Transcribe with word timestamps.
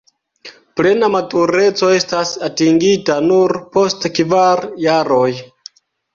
Plena 0.79 1.09
matureco 1.15 1.89
estas 1.97 2.31
atingita 2.47 3.19
nur 3.27 3.55
post 3.77 4.09
kvar 4.19 4.65
jaroj. 4.89 5.31